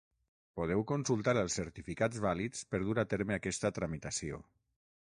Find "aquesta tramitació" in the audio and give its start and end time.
3.39-4.45